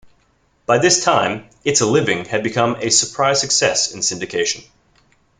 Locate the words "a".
1.81-1.85, 2.79-2.89